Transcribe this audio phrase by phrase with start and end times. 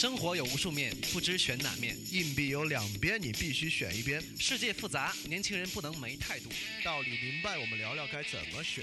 [0.00, 1.94] 生活有无数面，不知选哪面。
[2.10, 4.18] 硬币有两边，你必须选一边。
[4.38, 6.48] 世界复杂，年轻人不能没态度。
[6.82, 8.82] 道理明白，我们聊聊该怎么选。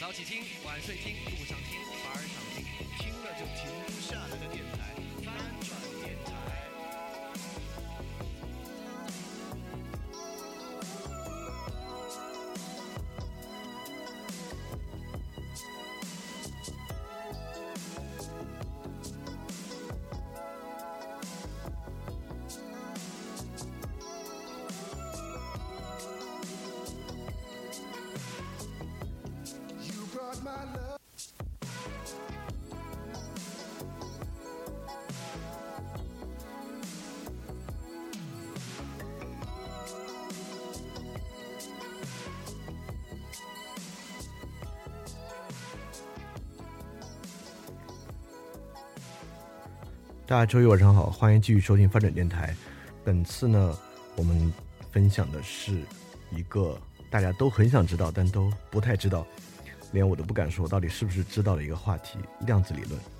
[0.00, 1.56] 早起听，晚睡听，路上
[50.26, 52.54] 大家周一晚上好，欢迎继续收听发展电台。
[53.02, 53.74] 本次呢，
[54.14, 54.52] 我们
[54.92, 55.82] 分享的是
[56.30, 56.78] 一个
[57.10, 59.26] 大家都很想知道，但都不太知道，
[59.92, 63.17] 连我都不敢说到底是不是知道的一个话题——量子理论。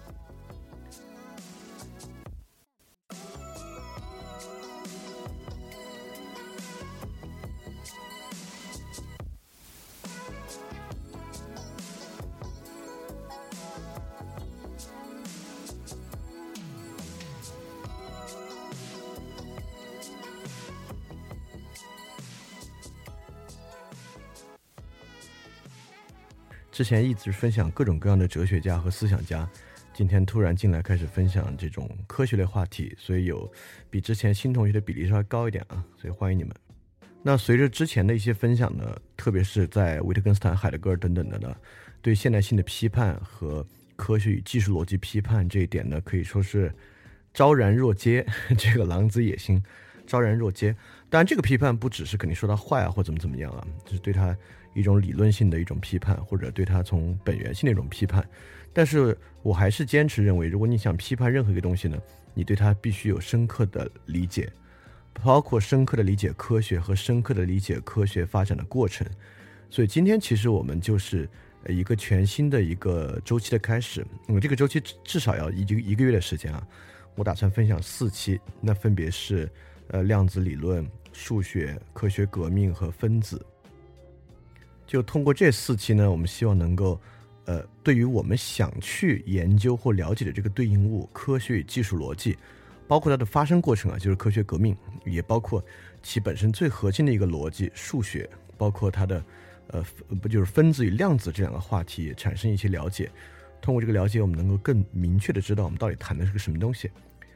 [26.79, 29.51] 之前一直分享各种各样的哲学家和思想家，
[29.93, 33.53] 今天突然进来开始分享这种科学类话题，所以有
[33.91, 36.55] 比之前新同学的比例稍微高一点啊，所以欢迎你们。
[37.21, 41.53] 那随着之前的一些分享呢，特别是在维特根斯坦、海德格尔等等的呢，
[42.01, 43.67] 对现代性的批判和
[43.97, 46.73] 科学与技术逻辑批判这一点呢，可以说是
[47.35, 48.25] 昭然若揭，
[48.57, 49.61] 这个狼子野心
[50.07, 50.73] 昭然若揭。
[51.11, 54.37] 当然，这个批判不只是肯定说他坏啊或怎么怎么样啊，就是对他
[54.75, 58.27] 一种理论性的一种批判，或者对它从本源性的一种批判。
[58.73, 61.99] 但是我还是坚持认为，如果你想批判任何一个东西呢，
[62.35, 64.53] 你对它必须有深刻的理解，
[65.23, 69.07] 包括深刻的理解科学和深刻的理解科学发展的过程。
[69.71, 71.29] 所以今天其实我们就是
[71.67, 74.07] 一个全新的一个周期的开始。
[74.29, 76.67] 嗯，这个周期至少要一一个月的时间啊。
[77.17, 79.51] 我打算分享四期，那分别是
[79.89, 83.45] 呃量子理论、数学、科学革命和分子。
[84.89, 86.99] 就通过这四期呢，我们希望能够，
[87.45, 92.39] 呃，对于我们想去研究或了解的这个对应物——科学与技术逻辑，
[92.89, 95.63] 包括它的发生过程啊，就是科学革命，也包括
[96.03, 99.23] 其本身最核心的一个逻辑——数学，包括它的，
[99.67, 99.85] 呃，
[100.23, 103.11] 不就是分子与量子这两个话题产生一些了解。
[103.61, 106.91] 通过这个了解，我们能够更明确的知道我们到底谈的是个什么东西。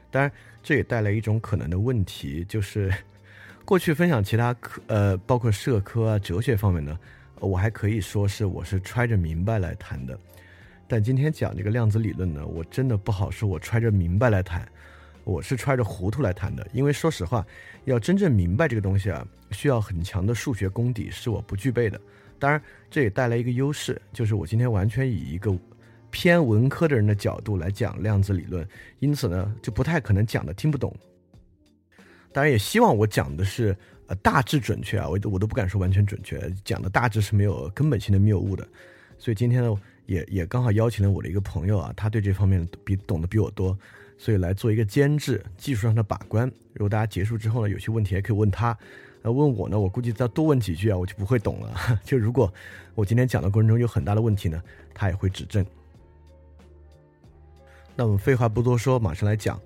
[0.09, 0.31] 当然，
[0.63, 2.91] 这也带来一种可能的问题，就是
[3.63, 6.97] 过去分享其他科，呃，包括社科啊、哲学方面呢。
[7.43, 10.17] 我还可以说是我是揣着明白来谈的，
[10.87, 14.65] 但今天讲这个量子理论呢，我真的不好说我揣着明白来谈，
[15.25, 16.65] 我是揣着糊涂来谈的。
[16.71, 17.45] 因为说实话，
[17.83, 21.99] 要真正明白这个东西啊，需要很强的数学功底，是我不具备的。
[22.39, 25.53] 当然，这也带来一个优势，就是我今天完全以一个
[26.11, 28.65] 偏文科的人的角度来讲量子理论，
[28.99, 30.95] 因此呢，就不太可能讲的听不懂。
[32.31, 33.75] 当然，也希望我讲的是。
[34.15, 38.67] 大致准确啊，我都我都不敢说完全准确，讲的大致是没有根本性的谬误的。
[39.17, 43.77] 所以今天呢，也也刚好邀请了我的一个朋友啊，他对这方面比懂得比我多，
[44.17, 46.51] 所以来做一个监制，技术上的把关。
[46.73, 48.77] 如果大家结束之后呢，有些问题也可以问他，
[49.21, 51.73] 呃，问我呢，我估计再多问几句啊，我就不会懂了。
[52.03, 52.53] 就如果
[52.95, 54.61] 我今天讲的过程中有很大的问题呢，
[54.93, 55.65] 他也会指正。
[57.95, 59.59] 那我们废话不多说，马上来讲。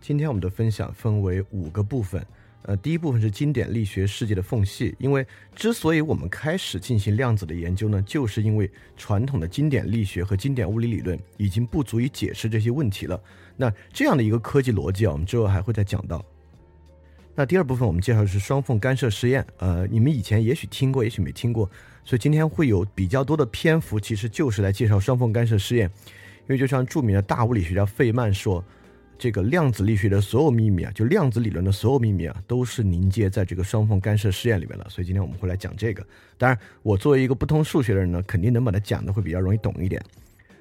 [0.00, 2.24] 今天我们的分享分为五个部分。
[2.62, 5.26] 呃，第一部分是经典力学世界的缝隙，因为
[5.56, 13.18] 之所以我们开始进行量子的研究呢，就是因为传统的经典力学和经典物理理论已经不足以解释这些问题了。
[13.56, 16.22] 那这样的一个科技逻辑啊，我们之后还会再讲到。
[17.34, 21.68] 那第二部分我们介绍的是双缝干涉实验，呃，你们以前也许听过，也许没听过，
[22.04, 25.90] 所以今天会有比较多的篇幅，其实就是来介绍双缝干涉实验。
[26.42, 28.62] 因为就像著名的大物理学家费曼说。
[29.20, 34.86] 这个量子力学的所有秘密啊，就量子理论的所有秘密啊，都是凝结在这个双缝干涉试验里面了。
[34.88, 36.02] 所以今天我们会来讲这个。
[36.38, 40.02] 当然，我作为一个不通数学的人呢，肯定能把它讲的会比较容易懂一点。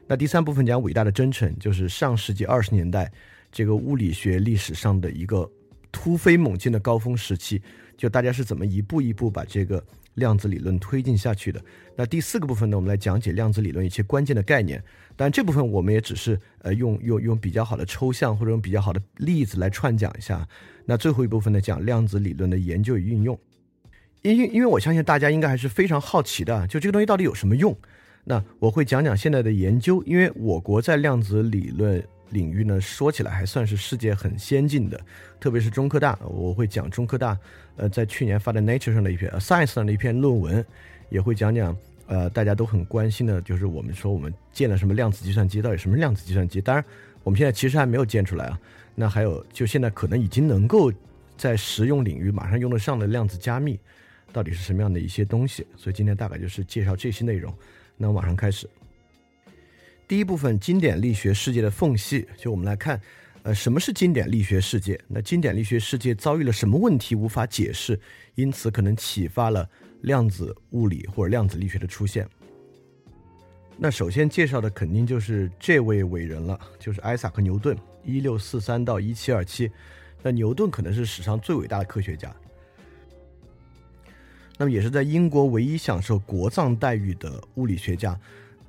[0.05, 3.09] 那第三部分讲伟大的征程，就是上世纪二十年代
[3.49, 5.49] 这个物理学历史上的一个
[5.89, 7.61] 突飞猛进的高峰时期，
[7.95, 9.81] 就大家是怎么一步一步把这个
[10.19, 11.59] 量子理论推进下去的。
[11.95, 14.83] 那第四个部分呢，我们来讲解量子理论一些关键的概念。
[15.15, 20.47] 但，这部分我们也只是呃用用用比较好的抽象或者用比较好的例子来串讲一下。
[20.85, 23.37] 那最后一部分呢，讲量子理论的研究与运用。
[24.21, 27.75] 因因因为我相信大家应该还是非常好奇的，就这个东西到底有什么用？
[28.25, 34.99] 那我会讲讲现在的研究，因为我国在量子理论领域呢，说起来还算是世界很先进的，
[35.39, 37.37] 特别是中科大，我会讲中科大
[37.75, 40.65] 呃在去年发的 Nature 上的一篇 Science 上的一篇论文，
[41.09, 41.75] 也会讲讲
[42.07, 46.61] 呃大家都很关心的，就是我们说我们建了什么量子计算机，到底什么量子计算机？
[46.61, 46.83] 当然
[47.23, 48.59] 我们现在其实还没有建出来啊。
[48.95, 50.91] 那还有就现在可能已经能够
[51.37, 53.79] 在实用领域马上用得上的量子加密。
[54.31, 55.65] 到底是什么样的一些东西？
[55.75, 57.51] 所以今天大概就是介绍这些内容。
[57.97, 58.69] 那我马上开始。
[60.09, 62.99] 第一部分，经典力学世界的缝隙，就我们来看，
[63.43, 64.99] 呃，什么是经典力学世界？
[65.07, 67.99] 那经典力学世界遭遇了什么问题无法解释？
[68.33, 69.69] 因此可能启发了
[70.01, 72.27] 量子物理或者量子力学的出现。
[73.77, 79.69] 那首先介绍的肯定就是这位伟人了，就是艾萨克·牛顿，一六四三到一七二七。
[80.23, 82.35] 那牛顿可能是史上最伟大的科学家。
[84.57, 88.19] 那么也是在英国唯一享受国葬待遇的物理学家，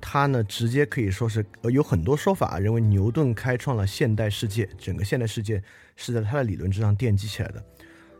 [0.01, 5.61] 他呢直接可以说是呃有很多说法认为牛顿开创了现代世界，整个现代世界
[5.95, 7.63] 是在他的理论之上奠基起来的。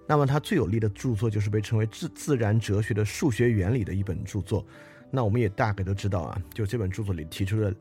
[0.08, 4.66] 那么他最有力的著作就是被称为自自然哲学的数学原理的一本著作。
[5.10, 7.74] 那我们也大概都知道啊，就这本著作里提出的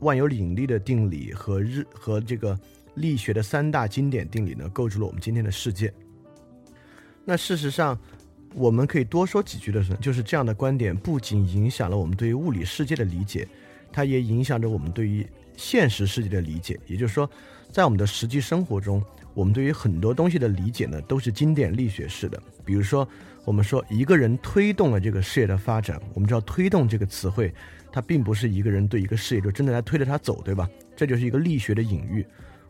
[0.00, 2.58] 万有引力的定理和日和这个
[2.94, 5.92] 力学的三大经典定理呢，构筑了我们今天的世界。
[7.24, 7.98] 那事实上。
[8.54, 13.46] 我们可以多说几句的是，就是这样的观点不仅影响了我们对于物理世界的理解，
[13.92, 15.26] 它也影响着我们对于
[15.56, 16.78] 现实世界的理解。
[16.86, 17.28] 也就是说，
[17.70, 19.02] 在我们的实际生活中，
[19.34, 22.40] 我们对于很多东西的理解呢，都是经典力学式的。
[22.64, 23.08] 比如说，
[23.44, 27.52] 我们说一个人推动了这个事业的发展，我们知道“推动”这个词汇，
[27.90, 30.68] 它并不是一个人对一个事业就真的来推着它走，对吧？
[30.94, 32.24] 这就是一个力学的隐喻。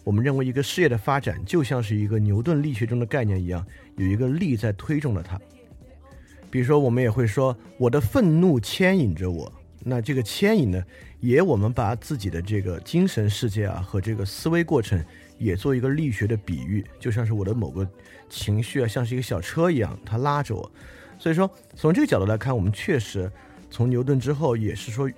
[0.04, 3.64] 我们认为一个事业的发展就像是一个牛顿力学中的概念一样，
[3.96, 5.40] 有一个力在推动着它。
[6.52, 9.50] 比如说，我们也会说我的愤怒牵引着我。
[9.82, 10.84] 那这个牵引呢，
[11.18, 15.02] 也我们把自己的这个精神世界啊和这个思维过程
[15.38, 17.88] 也做一个力学的比喻，就像是我的某个
[18.28, 20.70] 情绪啊，像是一个小车一样，它拉着我。
[21.18, 23.32] 所以说，从这个角度来看，我们确实
[23.70, 25.10] 从牛顿之后也是说，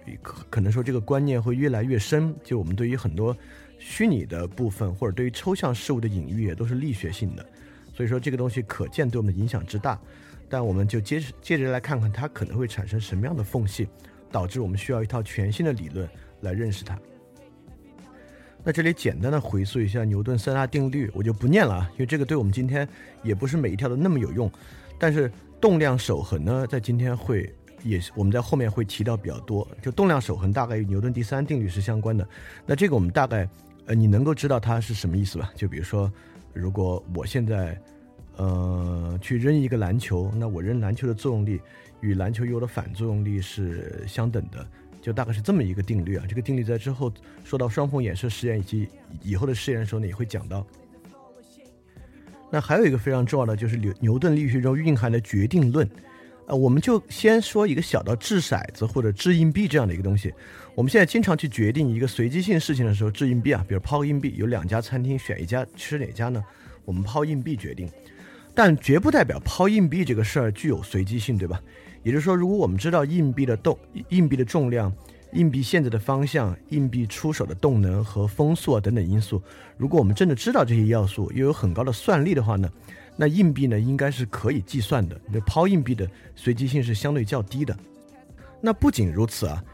[0.48, 2.32] 可能说这个观念会越来越深。
[2.44, 3.36] 就我们对于很多
[3.81, 7.44] 虚拟的部分或者对于抽象事物的隐喻，也都是力学性的。
[7.92, 9.98] 所以说，这个东西可见对我们的影响之大。
[10.49, 13.88] 但我们就接着接着来看看它可能会产生什么样的缝隙，
[14.31, 16.08] 导致我们需要一套全新的理论
[16.41, 16.99] 来认识它。
[18.62, 22.88] 那这里简单的回溯一下牛顿三大定律，我就不念了啊，因为这个对我们今天
[23.23, 24.50] 也不是每一条都那么有用。
[24.99, 25.31] 但是
[25.61, 27.52] 动量守恒呢，在今天会
[27.82, 29.67] 也是我们在后面会提到比较多。
[29.82, 32.26] 就动量守恒大概与牛顿第三定律是相关的。
[32.64, 33.49] 那这个我们大概
[33.87, 35.50] 呃你能够知道它是什么意思吧？
[35.55, 36.11] 就比如说，
[36.52, 37.79] 如果我现在。
[38.36, 41.60] 呃，去扔一个篮球，那我扔篮球的作用力
[42.00, 44.66] 与篮球有的反作用力是相等的，
[45.00, 46.25] 就大概是这么一个定律啊。
[46.28, 47.12] 这个定律在之后
[47.44, 48.88] 说到双缝衍射实验以及
[49.22, 50.66] 以后的实验的时候呢，也会讲到。
[52.50, 55.88] 那还有一个非常重要的就是牛牛顿力学中蕴含的决定论，
[56.46, 60.32] 呃，我们就先说一个小到掷骰子或者掷硬币这样的一个东西。
[60.74, 66.44] 我们现在经常去决定一个随机性事情的时候，掷硬币啊，比如抛硬币，有两家餐厅选一家吃哪家呢？
[66.84, 67.88] 我们抛硬币决定。
[68.55, 71.61] 但绝不代表抛硬币这个事儿具有随机性，对吧？
[72.05, 73.77] 也就是说，如果我们知道硬币的动、
[74.11, 74.93] 硬币的重量、
[75.32, 79.43] 硬币现在的方向、硬币出手的动能和风速啊等等因素，
[79.77, 82.70] 如果我们真的知道这些要素，又有很高的算力的话呢，
[83.17, 85.20] 那硬币呢应该是可以计算的。
[85.32, 87.77] 那抛硬币的随机性是相对较低的。
[88.61, 89.65] 那不仅如此啊，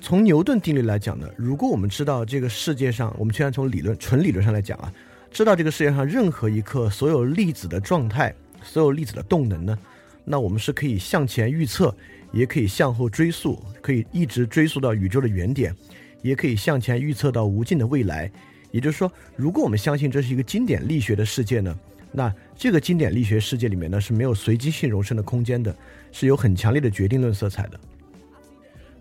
[0.00, 4.92] 从牛顿定律来讲呢，如果我们知道这个世界上，我们虽然从理论、纯理论上来讲啊。
[5.30, 9.78] 知道这个世界上任何一刻所有粒子的状态，所有粒子的动能呢？
[10.24, 11.94] 那我们是可以向前预测，
[12.32, 15.74] 也可以向后追溯，可以一直追溯到宇宙的原点，
[16.22, 18.30] 也可以向前预测到无尽的未来。
[18.70, 21.74] 也就是说，如果我们相信这是一个经典力学的世界呢，
[22.12, 25.74] 那这个经典力学世界里面呢是没有随机性容身的空间的，
[26.12, 27.80] 是有很强烈的决定论色彩的。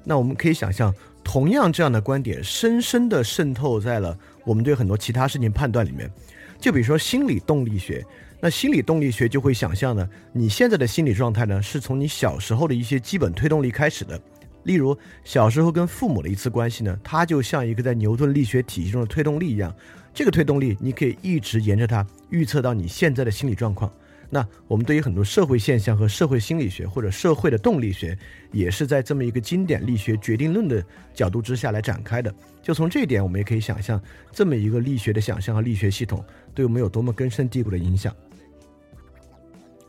[0.05, 6.09] 那我们可以想象，同样这样的观点深深地渗透在了我们对很多其他事情判断里面。
[6.57, 8.03] 就比如说心理动力学，
[8.39, 14.19] 那心理动力学就会想象呢，你现在的心理状态呢，是从你小时候的一些基本推动力开始的。
[14.63, 19.73] 例如，小时候跟父母的一次关系呢，它就像一个在牛顿力学体系中的推动力一样。
[20.13, 23.91] 这个推动力，你可以一直沿着它预测到你现在的心理状况。
[24.29, 28.17] 那我们对于很多社会现象和社会心理学或者社会的动力学，
[28.51, 32.33] 也是在这么一个经典力学决定论的角度之下来展开的。
[32.61, 34.01] 就从这一点，我们也可以想象
[34.33, 36.21] 这么一个力学的想象和力学系统
[36.53, 38.13] 对我们有多么根深蒂固的影响。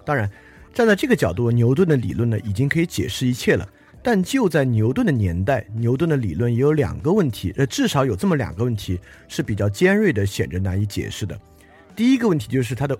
[0.04, 0.30] 当然，
[0.72, 3.68] 站在这个角度，牛顿的理论呢，已经可以解释一切了。
[4.04, 11.36] 但就在牛顿的年代，牛顿的理论也有两个问题，呃，至少有这么两个问题是比较尖锐的，显着难以解释的。
[11.96, 12.96] 第一个问题就是它的。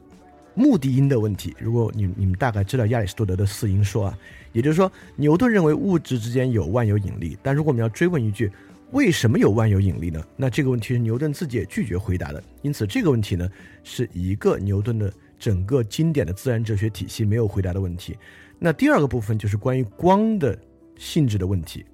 [0.59, 4.19] 目的因的问题，如果你你们大概知道亚里士多德的四因说啊，
[4.53, 8.51] 也就是说牛顿认为物质之间有万有引力，但如果我们要追问一句
[8.91, 10.21] 为什么有万有引力呢？
[10.37, 12.43] 那这个问题是牛顿自己也拒绝回答的。
[12.63, 13.49] 因此这个问题呢
[13.85, 18.19] 是一个牛顿的整个经典的自然哲学体系没有回答的问题。
[18.59, 20.59] 那第二个部分就是关于光的
[20.97, 21.87] 性质的问题。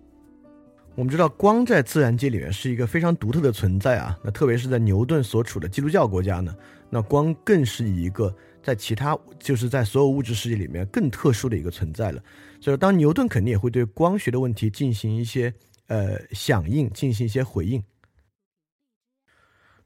[0.94, 6.56] 我们知道光在自然界里面是一个非常独特的存在啊，那特别是在牛顿所处的基督教国家呢，
[6.88, 8.34] 那光更是一个。
[8.64, 12.22] 在其他，就是在所有物质世界里面更特殊的一个存在了。
[12.60, 15.52] 所以，当牛顿肯定也会对光学的问题进行一些
[15.88, 17.84] 呃响应，进行一些回应。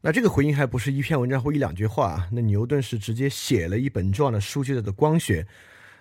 [0.00, 2.28] 那这个回应还不是一篇文章或一两句话啊。
[2.30, 5.42] 那牛顿是直接写了一本重要的书，就叫做《光学》。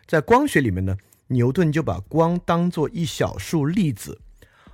[0.06, 0.96] 在光学里面呢，
[1.30, 4.22] 牛顿就把光当做一小束粒子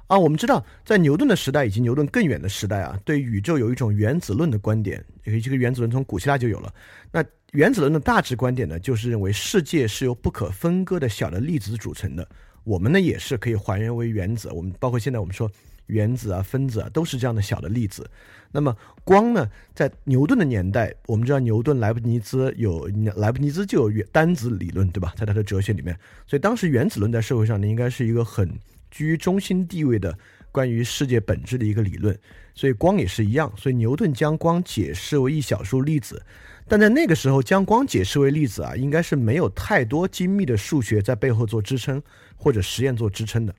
[0.08, 0.20] 啊。
[0.20, 5.02] 我们知道，在牛顿的时代以及牛顿更远的时代啊，对宇宙有一种原子论的观点。
[5.24, 6.76] 这个原子论从古希腊就有了。
[7.10, 12.28] 那原子论的大致观点呢，就是认为世界是由不可分割的小的粒子组成的。
[12.64, 14.50] 我们呢也是可以还原为原子。
[14.52, 15.50] 我们包括现在我们说
[15.86, 18.10] 原子啊、分子啊，都是这样的小的粒子。
[18.52, 25.14] 那么光呢，在牛顿的年代，我们知道牛顿、莱布尼兹有莱布尼兹就有单子理论，对吧？
[25.16, 25.96] 在他的哲学里面，
[26.26, 28.50] 所以当时原子论在社会上呢，应该是一个很
[28.90, 30.18] 居于中心地位的
[30.54, 32.18] 关于世界本质的一个理论。
[32.56, 33.52] 所以光也是一样。
[33.58, 36.24] 所以牛顿将光解释为一小束粒子。
[36.66, 42.02] 但在那个时候，将光解释为粒子啊，应该是没有太多精密的数学在背后做支撑，
[42.38, 43.54] 或者实验做支撑的。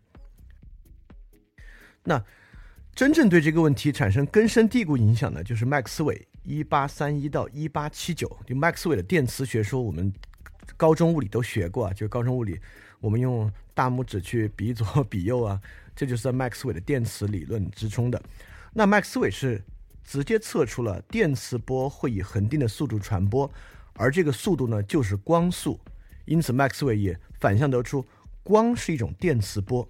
[2.03, 2.25] 那
[2.95, 10.11] 真正对这个问题产生根深蒂固影响的，就是麦克斯韦一八三一到一八七九，就麦克斯韦的电磁学说，我们
[10.77, 12.59] 高中物理都学过啊，就高中物理，
[13.01, 15.61] 我们用大拇指去比左 比右啊，
[15.95, 18.23] 这就是在麦克斯韦的电磁理论之中的。
[18.73, 19.63] 那麦克斯韦是。
[20.07, 23.51] 直接测出了电磁波会以恒定的速度传播，
[23.95, 25.81] 而这个速度呢就是光速，
[26.27, 28.07] 因此麦克斯韦也反向得出
[28.43, 29.89] 光是一种电磁波。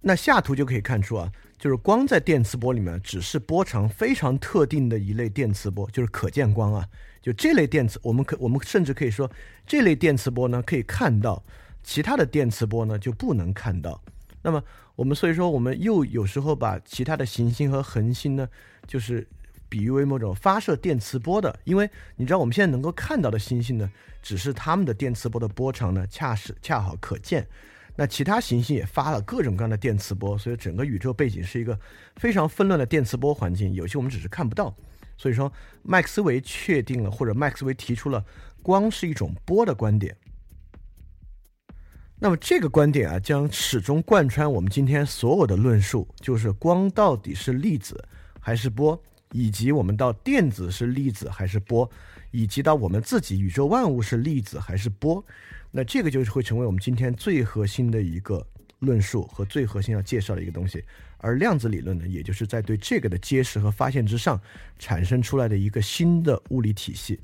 [0.00, 6.88] 那下图就可以看出啊，就是光在电磁波里面只是波长非常特定的一类电磁波，就是可见光啊。
[7.20, 9.30] 就这类电磁，我们可我们甚至可以说，
[9.66, 11.44] 这类电磁波呢可以看到，
[11.82, 14.02] 其他的电磁波呢就不能看到。
[14.42, 14.62] 那么
[14.96, 18.48] 我们所以说，我们又有时候把其他的行星和恒星呢。
[18.86, 19.24] 就是
[19.68, 23.88] 比喻为某种发射电磁波的，因为你知道我们现在能够看到的星星呢，
[24.20, 27.46] 只是它们的电磁波的波长呢，恰是恰好可见。
[27.94, 31.78] 那其他行星也发了各种各样的电磁波，所以整个宇宙背景是一个
[32.16, 33.72] 非常纷乱的电磁波环境。
[33.74, 34.74] 有些我们只是看不到。
[35.16, 38.24] 所以说，麦克斯韦确定了，或者麦克斯韦提出了
[38.62, 40.16] 光是一种波的观点。
[42.20, 48.00] 那么这个观点啊，将始终贯穿我们今天所有的论述，就是光到底是粒子。
[48.42, 49.00] 还是波，
[49.32, 51.88] 以及我们到电子是粒子还是波，
[52.30, 55.22] 以及到我们自己宇宙万物是粒子还是波，
[55.70, 58.44] 那这个就是会成为我们今天最核心的一个
[58.78, 60.82] 论述和最核心要介绍的一个东西。
[61.18, 64.40] 而量子理论呢，也就是在对这个的揭示和发现之上
[64.78, 67.20] 产生出来的一个新的物理体系。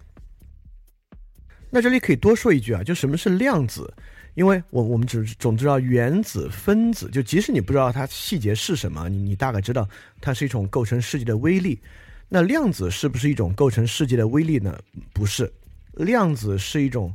[1.71, 3.91] 那这里可以多说一句啊，就什么是量子？
[4.37, 9.89] 因为我我们只总知道原子、分子，就即使你不知道它细节是什么，你你大概知道
[10.21, 11.81] 它是一种构成世界的微粒。
[12.29, 14.79] 那量子是不是一种构成世界的微粒呢？
[15.15, 15.51] 不是，
[15.95, 17.15] 量子是一种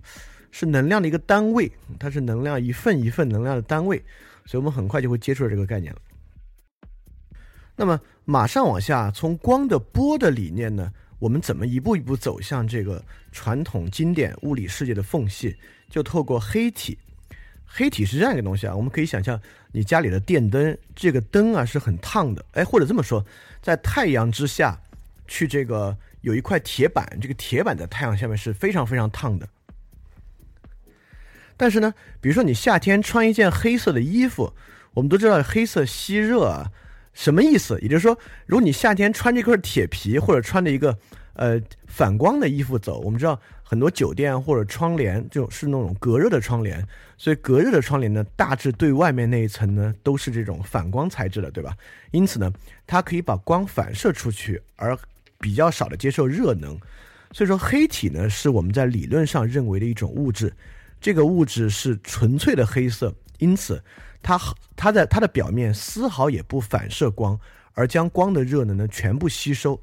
[0.50, 4.04] 是能量的一个单位，它是能量一份一份能量的单位，
[4.46, 6.00] 所以我们很快就会接触到这个概念了。
[7.76, 15.56] 那么马上往下，从光的波的理念呢，我们怎么一步一步走向这个传统经典物理世界的缝隙？
[15.88, 16.98] 就透过黑体。
[17.74, 19.40] 黑体是这样一个东西啊，我们可以想象
[19.72, 23.26] 你家里的电灯，这个灯啊是很烫的，哎，或者这么说，
[23.62, 24.78] 在太阳之下，
[25.26, 29.48] 去这个有一块铁板，这个铁板在太阳下面是非常非常烫的。
[31.56, 34.54] 但是呢，比如说你夏天穿一件黑色的衣服，
[34.94, 36.70] 我们都知道黑色吸热啊，
[37.14, 37.80] 什么意思？
[37.82, 40.98] 也就是说，如果你夏天穿这块铁皮，或者穿着一个
[41.36, 43.40] 呃反光的衣服走，我们知道。
[43.72, 46.86] 很多酒店或者窗帘就是那种隔热的窗帘，
[47.18, 51.74] 所以隔热的窗帘呢，大致对外面那一层呢都是这种反光材质的，对吧？
[52.12, 52.52] 因此呢，
[52.86, 54.98] 它可以把光反射出去，而
[55.40, 56.78] 比较少的接受热能。
[57.32, 60.54] 所以说，黑体呢是我们在理论上认为的一种物质，
[61.00, 63.82] 这个物质是纯粹的黑色，因此
[64.22, 64.38] 它
[64.76, 67.40] 它在它的表面丝毫也不反射光，
[67.72, 69.82] 而将光的热能呢全部吸收。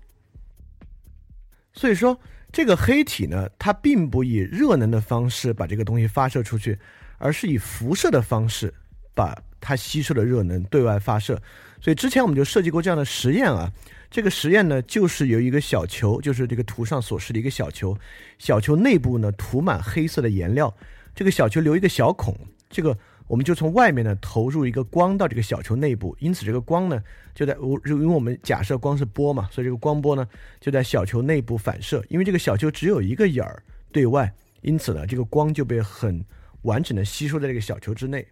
[1.73, 6.79] 所以说，这个黑体呢，它并不以热能的方式把这个东西发射出去，
[7.19, 8.73] 而是以辐射的方式
[9.15, 11.41] 把它吸收的热能对外发射。
[11.81, 13.71] 所以之前我们就设计过这样的实验啊。
[14.11, 17.95] 这个实验呢，就是有一个小球，就是这个图上所示的一个小球，
[18.39, 20.75] 小球内部呢涂满黑色的颜料，
[21.15, 22.35] 这个小球留一个小孔，
[22.71, 22.97] 这个
[23.29, 27.01] 我们就从外面呢投入一个光到这个小球内部，因此这个光呢
[27.35, 30.27] 就在我因为我们假设光是波嘛，所以这个光波呢
[30.59, 34.33] 就在小球内部反射，因为这个小球只有一个眼儿对外，
[34.63, 36.25] 因此呢这个光就被很
[36.63, 38.27] 完整的吸收在这个小球之内。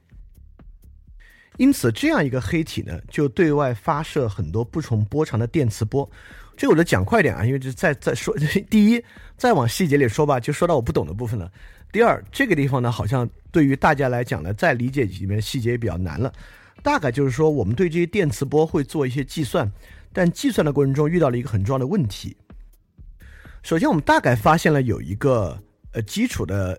[1.58, 6.06] 因此，这样一个黑体呢，就对外发射很多不同波长的电磁波。
[6.54, 8.36] 这个我就讲快点啊，因为这再再说，
[8.68, 9.02] 第一，
[9.38, 11.50] 再往细节里说吧，就说到我不懂的部分了。
[11.93, 16.33] 第二，这个地方呢，好像对于大家来讲呢，再理解里面细节也比较难了。
[16.83, 19.71] 大概就是说，我们对这些电磁波会做一些计算，
[20.12, 22.37] 但计算的过程中遇到了一个很重要的问题。
[23.62, 25.59] 首先，我们大概发现了有一个
[25.93, 26.78] 呃基础的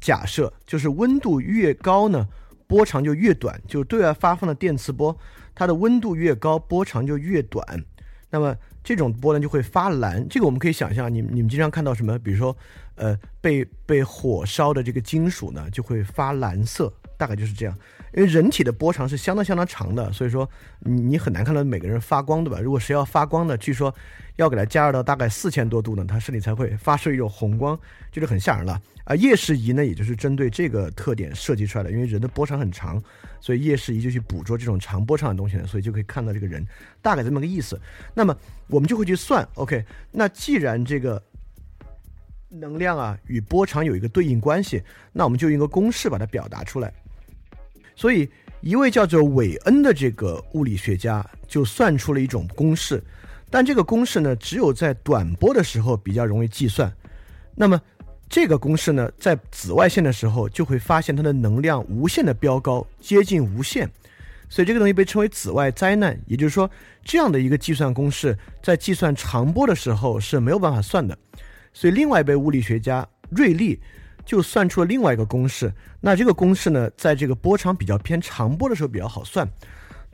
[0.00, 2.28] 假设，就是温度越高呢。
[2.68, 5.18] 波长就越短，就对外发放的电磁波，
[5.56, 7.84] 它的温度越高，波长就越短。
[8.30, 10.26] 那么这种波呢就会发蓝。
[10.28, 12.18] 这个我们可以想象，你你们经常看到什么？
[12.18, 12.56] 比如说，
[12.94, 17.76] 呃，被被火烧的这个金属呢，就会发蓝色，大概就是这样。
[18.12, 20.48] 因为人体的波长是相当相当长的，所以说
[20.80, 22.60] 你很难看到每个人发光，对吧？
[22.60, 23.94] 如果谁要发光的，据说
[24.36, 27.78] 要给它加热到大概四千多度呢，它身体才会发射一种红光，
[28.10, 28.80] 就是很吓人了。
[29.04, 31.90] 而夜视仪呢，也就是针对这个特点设计出来的。
[31.90, 33.02] 因为人的波长很长，
[33.40, 36.66] 所以夜视仪就去捕捉这种长波长的东西呢，所以就可以看到这个人，
[37.02, 37.80] 大概这么个意思。
[38.14, 38.36] 那么
[38.68, 39.84] 我们就会去算，OK？
[40.10, 41.22] 那既然这个
[42.48, 46.92] 能量啊与波长有一个对应关系，那我们就用一个公式把它表达出来。
[48.00, 48.26] 所以
[48.62, 53.02] 一位叫做韦恩的这个物理学家就算出了一种公式，
[53.50, 56.90] 但这个公式呢，只有在短波的时候比较容易计算。
[57.54, 57.78] 那么
[58.26, 63.86] 这个公式呢，在紫外线的时候就会发现它的能量无限的飙高，接近无限，
[64.48, 66.18] 所以这个东西被称为紫外灾难。
[66.26, 66.70] 也就是说，
[67.04, 71.18] 这样的一个计算公式在计算长波的时候是没有办法算的。
[71.74, 73.78] 所以，另外一位物理学家瑞利
[74.30, 75.72] 就算出了另外一个公式。
[76.00, 79.44] 那这个公式呢，在这个波长比较偏长波的时候比较好算。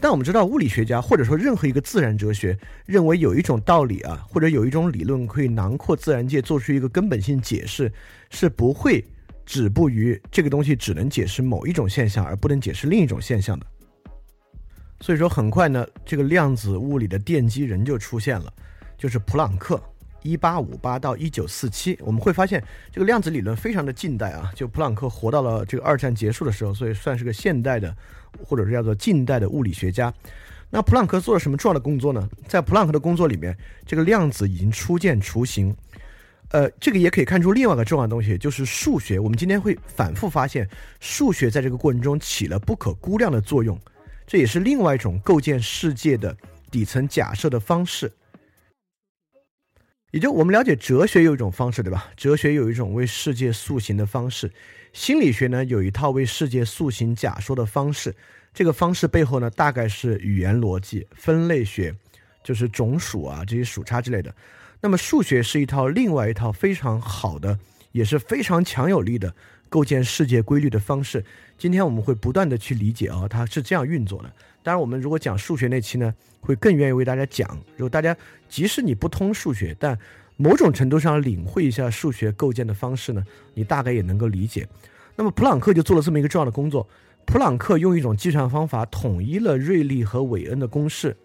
[0.00, 7.92] 但我们知道，物理学家或者说任何一个自然哲学认为有一种道理啊，或者有一种理论可以囊括自然界，做出一个根本性解释，
[8.30, 9.04] 是不会
[9.44, 13.66] 止步于这个东西只能解释某一种现象，而不能解释另一种现象的。
[15.02, 18.50] 所以说，很快呢，这个量子物理的奠基人就出现了，
[18.96, 19.78] 就是普朗克。
[20.26, 27.94] 一八五八到一九四七，我们会发现这个量子理论非常的近代啊，就普朗克活到了这个二战结束的时候，所以算是个现代的。
[28.46, 30.12] 或者是叫做近代的物理学家，
[30.68, 32.28] 那普朗克做了什么重要的工作呢？
[32.46, 35.74] 在普朗克的工作里面，这个量子已经初见雏形。
[36.50, 39.18] 呃，这个也可以看出另外一个重要的东西，就是数学。
[39.18, 40.68] 我们今天会反复发现，
[41.00, 43.80] 数学在这个过程中起了不可估量的作用。
[44.26, 46.36] 这也是另外一种构建世界的
[46.70, 48.12] 底层假设的方式。
[50.16, 52.08] 也就我们了解哲学有一种方式，对吧？
[52.16, 54.50] 哲学有一种为世界塑形的方式。
[54.94, 58.16] 心理学呢有一套为世界塑形假说的方式，
[58.54, 61.94] 这个方式背后呢大概是语言逻辑、分类学，
[62.42, 64.34] 就是种属啊这些属差之类的。
[64.80, 67.58] 那么数学是一套另外一套非常好的，
[67.92, 69.34] 也是非常强有力的
[69.68, 71.22] 构建世界规律的方式。
[71.58, 74.32] 今天我们会不断的去理解啊，它是这样运作的。
[74.66, 77.48] 当然，我们如果讲数学那期呢，会更愿意为大家讲。
[77.76, 78.16] 如果大家
[78.48, 79.96] 即使你不通数学，但
[80.36, 83.22] 某种程度上领会一下数学构建的方式呢，
[83.54, 84.66] 你大概也能够理解。
[85.14, 86.84] 那么普朗克就做了这么一个重要的工作。
[87.26, 91.16] 普朗克用一种计算方法统一了瑞利和韦恩的公式。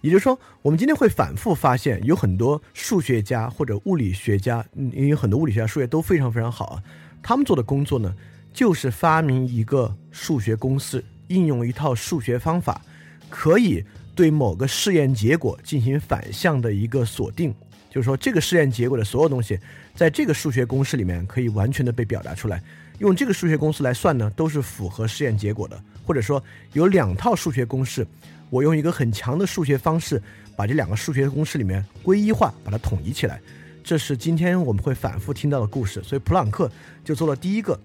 [0.00, 6.82] 也就是说，我们今天会反复发现，有很多数学家或者物理学家，因为很多物理学家数学都非常非常好啊。
[7.22, 8.16] 他们做的工作呢，
[8.54, 12.80] 就是发明一个数学公式，应用一套数学方法，
[13.28, 13.84] 可以。
[14.14, 17.54] 对某个试验结果进行反向的一个锁定，
[17.90, 19.60] 就是说这个试验结果的所有东西，
[19.94, 22.62] 在这个数学公式里面可以完全的被表达出来。
[22.98, 25.78] 用这个数学公式来算呢，都是符合试验结果的。
[26.06, 28.06] 或者说有两套数学公式，
[28.48, 30.22] 我用一个很强的数学方式
[30.56, 33.38] 把这两个数学公式里面归一化，把它统一起来。
[33.84, 36.02] 这是今天我们会反复听到的故事。
[36.02, 36.72] 所以普朗克
[37.04, 37.78] 就做了第一个，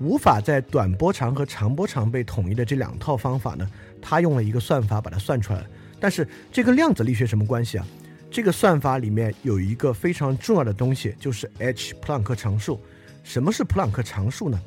[0.00, 3.68] 无法在短波长和长波长被统一的这两套方法呢。
[4.00, 5.66] 他用了一个算法把它算出来了，
[5.98, 7.86] 但是这跟量子力学什么关系啊？
[8.30, 12.80] 这个算法里面有一个非常重要的东西，就是 h 普朗克常数。
[13.24, 14.60] 什么是普朗克常数呢？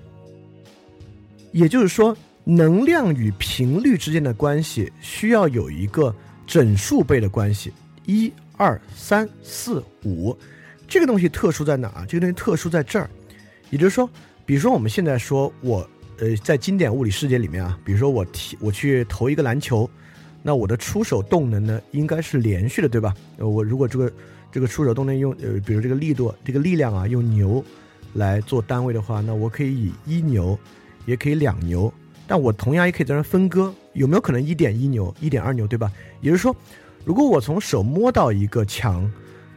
[1.51, 6.13] 也就是说，能量与频率之间的关系需要有一个
[6.45, 7.71] 整数倍的关系，
[8.05, 10.37] 一、二、三、四、五。
[10.87, 12.05] 这个东西特殊在哪儿？
[12.05, 13.09] 这个东西特殊在这儿。
[13.69, 14.09] 也就是说，
[14.49, 19.87] 比如说我们现在说我呃在经典物理世界里面啊，比如说我踢我去投一个篮球，
[20.41, 23.13] 那我的出手动能呢应该是连续的，对吧？
[23.37, 24.11] 呃，我如果这个
[24.51, 27.63] 这个出手动能用呃比如这个力度这个力量啊用牛
[28.15, 30.57] 来做单位的话，那我可以以一牛，
[31.05, 31.93] 也可以两牛，
[32.25, 35.91] 但我同样也可以在这分割，有没有可能一点一牛、一点二牛，对吧？
[36.21, 36.55] 也就是说，
[37.05, 39.07] 如果我从手摸到一个墙，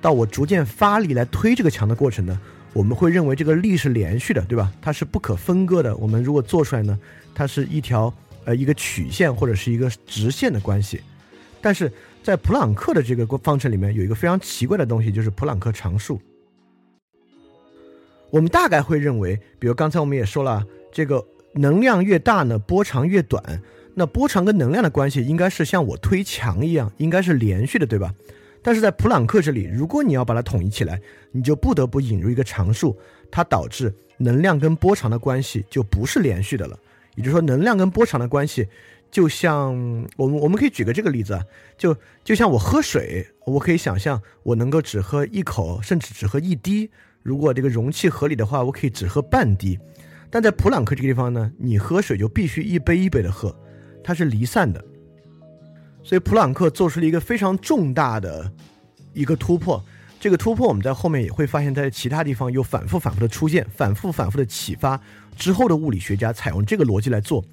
[0.02, 2.38] 到我逐渐发力来推这个墙的过程呢，
[2.72, 4.72] 我们会认为这个力是连续的，对吧？
[4.80, 5.94] 它是不可分割的。
[5.96, 6.98] 我们如果做出来呢，
[7.34, 8.12] 它是一条
[8.44, 11.00] 呃一个曲线或者是一个直线的关系。
[11.60, 16.20] 但是在普朗克的这个方程里面有一个非常奇怪的东西，就是普朗克常数。
[18.30, 21.22] 我们大概会认为，比如刚才我们也说了，这个
[21.54, 23.62] 能量越大呢，波长越短。
[23.94, 28.14] 那波长跟能量的关系应该是像我推墙一样，应该是连续的，对吧？
[28.62, 31.00] 但是在普朗克这里，如果你要把它统一起来，
[31.32, 32.96] 你就不得不引入一个常数，
[33.30, 36.78] 它导致能量跟波长的关系就不是连续的了。
[37.16, 38.66] 也就是说，能量跟波长的关系，
[39.10, 39.74] 就像
[40.16, 41.44] 我们我们可以举个这个例子啊，
[41.76, 41.94] 就
[42.24, 46.88] 就像我喝水，我可以想象我能够只喝一口，甚至只喝一滴。
[47.22, 49.78] 如果这个容器合理的话，我可以只喝半滴，
[50.30, 53.54] 但在普朗克这个地方呢，你喝水就必须一杯一杯的喝，
[54.02, 54.82] 它是离散的。
[56.02, 58.50] 所以普朗克做出了一个非常重大的
[59.12, 59.82] 一个突破。
[60.20, 65.00] 这个突破我们在后面也会发现，在其他地方又反复反复的出现，反复反复的启发
[65.36, 67.44] 之后的物理学家采用这个逻辑来做，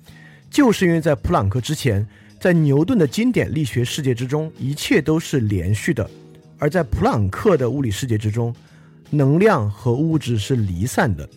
[0.50, 2.08] 就是因为在普朗克之前，
[2.40, 6.10] 在牛顿的经典力学世界之中，一切都是连续的，
[6.58, 8.56] 而在普朗克的物理世界之中。
[9.12, 11.28] 能量和物质是离散的，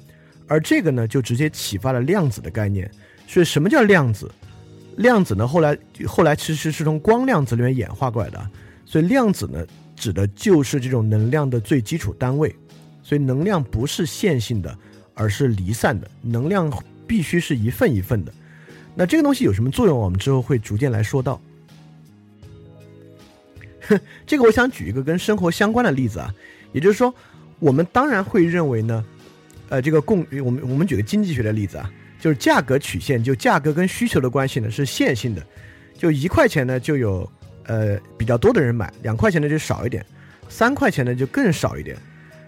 [0.46, 2.90] 而这个呢，就直接启发了量子的概念。
[3.26, 4.30] 所以，什么叫量子？
[4.96, 5.76] 量子呢，后来
[6.06, 8.50] 后来其实是从光量子里面演化过来的。
[8.84, 12.54] 所以，量子呢，指的就是这种能量的最基础单位。
[13.02, 14.76] 所以，能量不是线性的，
[15.14, 16.10] 而是离散的。
[16.20, 16.70] 能量
[17.06, 18.32] 必须是一份一份的。
[18.94, 19.98] 那这个东西有什么作用？
[19.98, 21.40] 我们之后会逐渐来说到。
[23.80, 26.34] 哼 这个我想举一个跟生活相关的例子啊，
[26.72, 27.12] 也就是说。
[27.58, 29.04] 我们当然会认为呢，
[29.68, 31.88] 呃，这个共我们我们举个经济学的例子啊，
[32.22, 35.44] 就是价格曲线，就价格跟需求的关系呢是线性的，
[35.98, 37.28] 就一块钱呢就有
[37.64, 40.06] 呃比较多的人买，两块钱呢就少一点，
[40.48, 41.96] 三块钱呢就更少一点。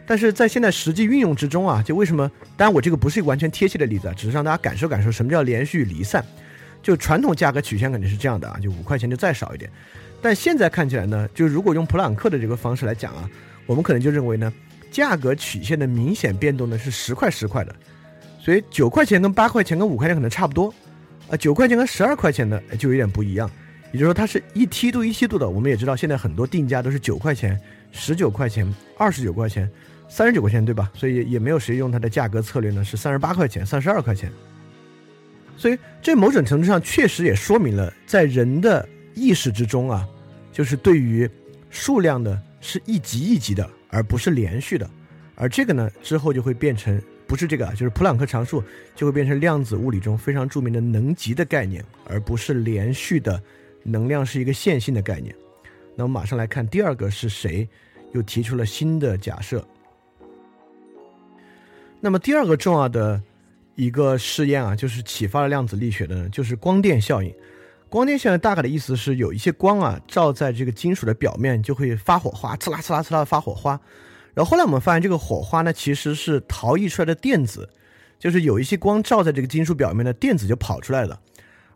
[0.07, 2.31] 但是在现在实际运用之中啊，就为什么？
[2.57, 6.25] 当然我这个不是一个完全贴切的例子啊，只是让大家感受感受什么叫连续离散。
[6.81, 9.69] 就传统价格曲线肯定是这样的啊，就五块钱就再少一点。
[10.23, 13.29] 但现在看起来呢，就如果用普朗克的这个方式来讲啊，
[13.67, 14.53] 我们可能就认为呢。
[14.91, 17.75] 价格曲线的明显变动呢是十块十块的，
[18.45, 20.73] 所以九块钱跟八块钱跟五块钱可能差不多，
[21.31, 23.51] 啊九块钱跟十二块钱呢就有点不一样，
[23.91, 25.49] 也就是说它是一梯度一梯度的。
[25.49, 27.59] 我们也知道现在很多定价都是九块钱、
[27.91, 29.67] 十九块钱、二十九块钱、
[30.09, 30.91] 三十九块钱，对吧？
[30.95, 34.31] 所以也没有谁用它的价格策略呢是三十八块钱、三十二块钱。
[35.57, 40.07] 所以这某种程度上确实也说明了在人的意识之中啊，
[40.53, 41.29] 就是对于
[41.71, 43.69] 数量的是一级一级的。
[43.91, 44.91] 而不是连续的，
[45.37, 48.63] 而这个呢之后就会变成不是这个，就是普朗克常数
[48.95, 53.43] 就会变成量子物理中非常著名的能级的概念，而不是连续的
[53.83, 55.35] 能量是一个线性的概念。
[55.97, 57.69] 那我们马上来看第二个是谁
[58.13, 59.67] 又提出了新的假设。
[62.01, 63.21] 那么第二个重要的
[63.75, 67.35] 一个试验啊，就是启发了量子力学的，就是光电效应。
[67.89, 73.81] 光电效应大概的意思是，有一些光啊照在这个金属的表面，就会发火花，呲啦呲啦呲啦发火花。
[74.35, 77.69] 然后后来我们发现，这个火花呢其实是逃逸出来的电子，
[78.19, 81.21] 就是有一些光照在这个金属表面的电子就跑出来了。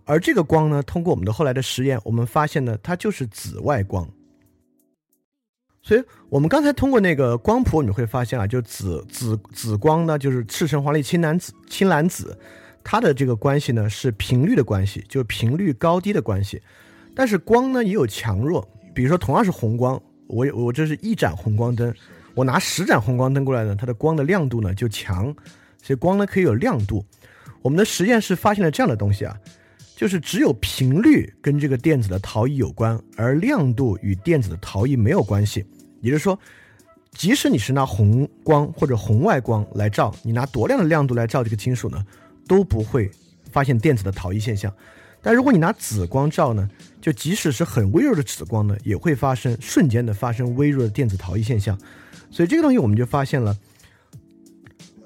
[0.05, 4.09] 而这个光呢，通过我们的后来的实验，我们发现呢它就是紫外光。
[5.83, 12.37] 所以我们刚才通过那个光谱，你会发现啊，就紫紫紫光呢就是赤橙黄绿青蓝紫青蓝紫。
[12.83, 16.61] 它的这个关系呢是频率的关系，就频率高低的关系。
[17.15, 21.95] 但是光呢也有强弱，比如说同样是红光，我我这是一盏红光灯，
[22.39, 25.35] 我拿十盏红光灯过来呢，它的光的亮度呢就强，
[25.83, 27.05] 所以光呢可以有亮度。
[27.63, 29.37] 我们的实验室发现了这样的东西啊，
[29.97, 35.67] 就是只有频率跟这个电子的逃逸有关，而亮度与电子的逃逸没有关系。
[36.01, 36.39] 也就是说，
[37.11, 42.07] 即使你是拿红光或者红外光来照，你拿多亮的亮度来照这个金属呢？
[42.47, 43.11] 都不会
[43.51, 44.73] 发现电子的逃逸现象，
[45.21, 46.71] 但如果你拿紫光照呢，
[47.01, 51.77] 就即使是很微弱的紫光呢，也会发生瞬间的发生微弱的电子逃逸现象。
[52.31, 53.57] 所以这个东西我们就发现了，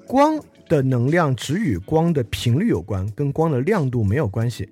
[0.05, 4.69] 光的能量只与光的频率有关，跟光的亮度没有关系。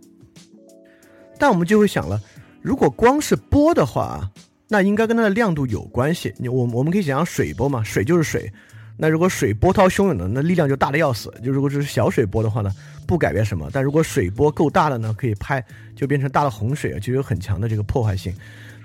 [1.38, 2.22] 但我们就会想了，
[2.62, 4.30] 如果光是波的话，
[4.68, 6.34] 那应该跟它的亮度有关系。
[6.38, 8.52] 你我我们可以想象水波嘛，水就是水。
[8.98, 11.34] 那如果水波涛汹涌的，那力量就大的要死。
[11.44, 12.72] 就如果只是小水波的话呢，
[13.08, 13.68] 不改变什么。
[13.74, 15.64] 但如果水波够大的呢，可以拍
[15.96, 18.32] 就变成大的洪水，就有很强的这个破坏性。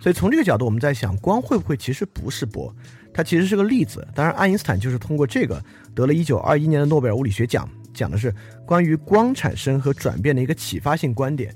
[0.01, 2.75] 所以从这个角度，我们在想，光会不会其实不是波，
[3.17, 4.07] 它其实是个例子。
[4.15, 5.63] 当然，爱因斯坦就是通过这个
[5.95, 8.33] 得了一九二一年的诺贝尔物理学奖，讲的是
[8.67, 11.55] 关于光产生和转变的一个启发性观点。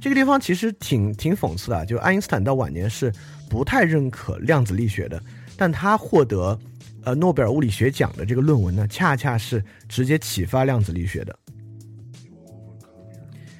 [0.00, 3.12] 这个地方其实挺挺讽刺的，就爱因斯坦到晚年是
[3.50, 5.22] 不太认可量子力学的，
[5.56, 6.58] 但他获得。
[7.04, 11.36] 呃，诺贝尔物理学奖的这个论文呢，恰恰是直接启发量子力学的。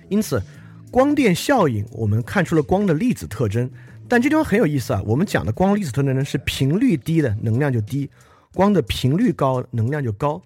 [0.09, 0.41] 因此，
[0.93, 3.69] 光电效应我们看出了光的粒子特征，
[4.13, 5.01] 但这地方很有意思啊。
[5.07, 8.11] 我们讲的光粒子特征呢，是频率低的能量就低，
[8.53, 10.43] 光的频率高能量就高。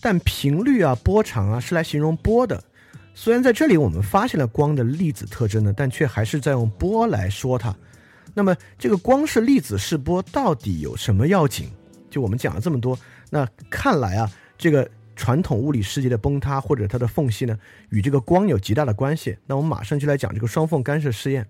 [0.00, 2.62] 但频率啊、波长啊是来形容波的。
[3.14, 7.74] 虽然在这里我们发现了光的粒子特征呢，但却还是在用波来说它。
[8.34, 11.68] 那么，这个光是粒子是波到底有什么要紧？
[12.08, 12.96] 就我们讲了这么多，
[13.30, 19.36] 那看来啊，这个传统物理世界的崩塌或者它的缝隙呢，与这个光有极大的关系。
[19.44, 21.44] 那我们马上就来讲这个双缝干涉试验。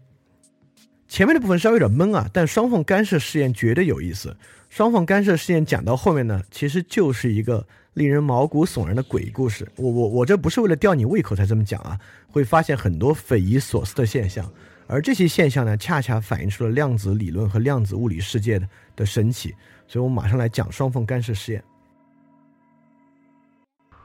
[1.09, 4.37] 前面的部分稍微有点闷啊，但双缝干涉试验绝对有意思。
[4.69, 9.67] 双缝干涉试验讲到后面呢，其实就是一个令人毛骨悚然的鬼故事。
[9.77, 11.99] 我我我这不是为了吊你胃口才这么讲啊，
[12.31, 14.49] 会发现很多匪夷所思的现象，
[14.87, 19.55] 而这些现象呢，恰恰反映出了量子理论和量子物理世界的的神奇。
[19.87, 21.65] 所以，我们马上来讲双缝干涉试验。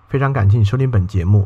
[0.07, 1.45] 非常感谢你收听本节目。